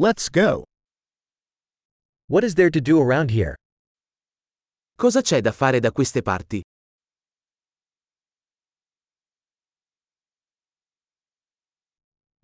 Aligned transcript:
Let's 0.00 0.28
go. 0.28 0.62
What 2.28 2.44
is 2.44 2.54
there 2.54 2.70
to 2.70 2.80
do 2.80 3.00
around 3.00 3.30
here? 3.32 3.56
Cosa 4.94 5.22
c'è 5.22 5.40
da 5.40 5.50
fare 5.50 5.80
da 5.80 5.90
queste 5.90 6.22
parti? 6.22 6.62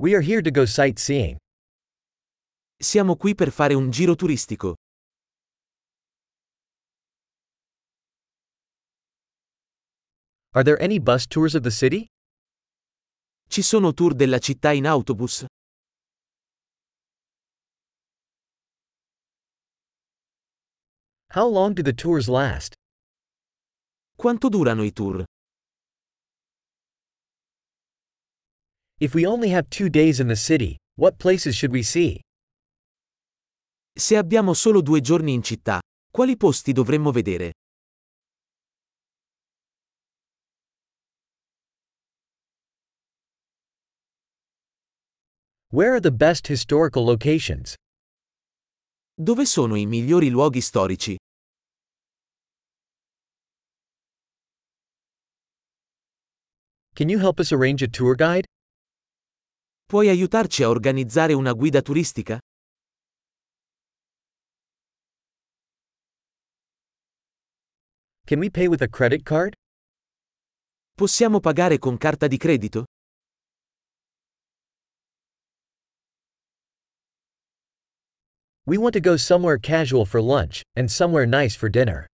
We 0.01 0.15
are 0.15 0.21
here 0.21 0.43
to 0.43 0.51
go 0.51 0.65
sightseeing. 0.65 1.37
Siamo 2.77 3.15
qui 3.15 3.37
per 3.37 3.53
fare 3.53 3.75
un 3.75 3.89
giro 3.93 4.17
turistico. 4.17 4.75
Are 10.55 10.65
there 10.65 10.83
any 10.83 10.99
bus 10.99 11.29
tours 11.29 11.55
of 11.55 11.63
the 11.63 11.71
city? 11.71 12.07
Ci 13.49 13.63
sono 13.63 13.93
tour 13.93 14.13
della 14.13 14.41
città 14.41 14.73
in 14.73 14.87
autobus? 14.87 15.45
How 21.35 21.49
long 21.49 21.75
do 21.75 21.83
the 21.83 21.93
tours 21.93 22.29
last? 22.29 22.75
Quanto 24.17 24.49
durano 24.49 24.85
i 24.85 24.93
tour? 24.93 25.25
If 29.01 29.15
we 29.17 29.27
only 29.27 29.49
have 29.49 29.69
two 29.69 29.89
days 29.89 30.21
in 30.21 30.29
the 30.29 30.37
city, 30.37 30.77
what 30.95 31.19
places 31.19 31.57
should 31.57 31.73
we 31.73 31.83
see? 31.83 32.21
Se 33.99 34.17
abbiamo 34.17 34.55
solo 34.55 34.81
due 34.81 35.01
giorni 35.01 35.33
in 35.33 35.41
città, 35.43 35.81
quali 36.09 36.37
posti 36.37 36.73
dovremmo 36.73 37.11
vedere? 37.11 37.51
Where 45.73 45.95
are 45.95 46.01
the 46.01 46.13
best 46.13 46.47
historical 46.47 47.05
locations? 47.05 47.75
Dove 49.17 49.45
sono 49.47 49.75
i 49.75 49.85
migliori 49.85 50.31
luoghi 50.31 50.61
storici? 50.61 51.17
Can 56.95 57.09
you 57.09 57.19
help 57.19 57.41
us 57.41 57.51
arrange 57.51 57.83
a 57.83 57.89
tour 57.89 58.15
guide? 58.15 58.45
Puoi 59.89 60.09
aiutarci 60.09 60.63
a 60.63 60.69
organizzare 60.69 61.33
una 61.33 61.53
guida 61.53 61.83
turistica? 61.83 62.39
Can 68.25 68.39
we 68.39 68.49
pay 68.49 68.69
with 68.69 68.81
a 68.81 68.89
credit 68.89 69.25
card? 69.25 69.55
Possiamo 70.97 71.41
pagare 71.41 71.79
con 71.79 71.97
carta 71.99 72.29
di 72.29 72.37
credito? 72.37 72.85
We 78.67 78.79
want 78.79 78.95
to 78.95 79.01
go 79.01 79.17
somewhere 79.17 79.59
casual 79.59 80.07
for 80.07 80.23
lunch, 80.23 80.63
and 80.77 80.89
somewhere 80.89 81.27
nice 81.27 81.57
for 81.57 81.69
dinner. 81.69 82.07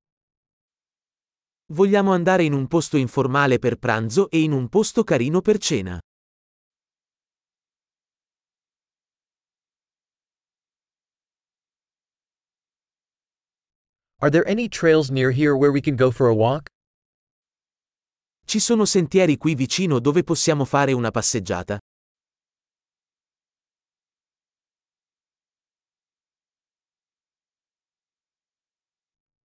Vogliamo 1.73 2.13
andare 2.13 2.43
in 2.43 2.53
un 2.53 2.67
posto 2.67 2.97
informale 2.97 3.61
per 3.61 3.77
pranzo 3.77 4.29
e 4.29 4.41
in 4.41 4.51
un 4.51 4.69
posto 4.69 5.05
carino 5.05 5.41
per 5.41 5.59
cena. 5.59 6.01
Are 14.19 14.31
there 14.31 14.45
any 14.49 14.69
trails 14.69 15.11
near 15.11 15.31
here 15.31 15.55
where 15.57 15.71
we 15.71 15.81
can 15.81 15.95
go 15.95 16.11
for 16.11 16.29
a 16.29 16.35
walk? 16.35 16.67
Ci 18.45 18.59
sono 18.59 18.85
sentieri 18.85 19.37
qui 19.37 19.55
vicino 19.55 20.01
dove 20.01 20.25
possiamo 20.25 20.65
fare 20.65 20.93
una 20.93 21.13
passeggiata? 21.13 21.79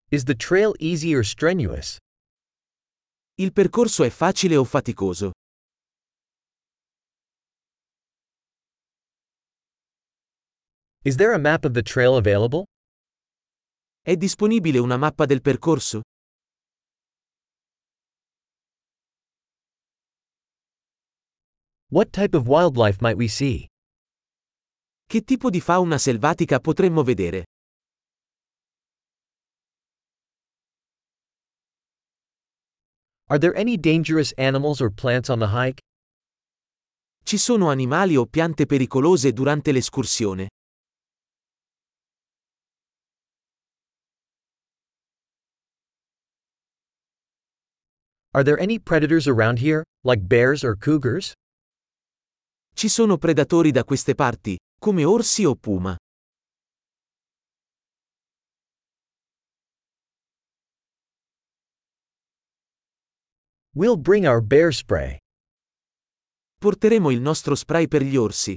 Is 0.10 0.24
the 0.24 0.36
trail 0.36 0.74
easy 0.80 1.14
or 1.14 1.24
strenuous? 1.24 2.00
Il 3.38 3.52
percorso 3.52 4.06
è 4.06 4.10
facile 4.10 4.56
o 4.56 4.64
faticoso? 4.64 5.32
Is 11.04 11.18
there 11.18 11.34
a 11.34 11.38
map 11.38 11.66
of 11.66 11.74
the 11.74 11.82
trail 11.82 12.16
available? 12.16 12.64
È 14.02 14.16
disponibile 14.16 14.80
una 14.80 14.96
mappa 14.96 15.26
del 15.26 15.42
percorso? 15.42 16.02
What 21.92 22.12
type 22.12 22.34
of 22.38 22.48
wildlife 22.48 23.02
might 23.02 23.18
we 23.18 23.28
see? 23.28 23.68
Che 25.06 25.22
tipo 25.24 25.50
di 25.50 25.60
fauna 25.60 25.98
selvatica 25.98 26.60
potremmo 26.60 27.04
vedere? 27.04 27.44
Are 33.28 33.40
there 33.40 33.56
any 33.58 33.76
dangerous 33.76 34.34
animals 34.38 34.80
or 34.80 34.92
plants 34.92 35.30
on 35.30 35.40
the 35.40 35.48
hike? 35.48 35.82
Ci 37.24 37.40
sono 37.40 37.70
animali 37.70 38.16
o 38.16 38.28
piante 38.28 38.68
pericolose 38.68 39.34
durante 39.34 39.72
l'escursione? 39.72 40.48
Are 48.36 48.44
there 48.44 48.60
any 48.60 48.78
predators 48.78 49.28
around 49.28 49.58
here, 49.58 49.82
like 50.04 50.28
bears 50.28 50.64
or 50.64 50.78
cougars? 50.78 51.34
Ci 52.76 52.88
sono 52.90 53.18
predatori 53.18 53.72
da 53.72 53.84
queste 53.84 54.14
parti, 54.14 54.56
come 54.80 55.04
orsi 55.04 55.46
o 55.46 55.56
puma? 55.56 55.98
We'll 63.78 63.98
bring 63.98 64.26
our 64.26 64.42
bear 64.42 64.72
spray. 64.72 65.18
Porteremo 66.58 67.12
il 67.12 67.20
nostro 67.20 67.56
spray 67.56 67.90
per 67.90 68.04
gli 68.04 68.16
orsi. 68.16 68.56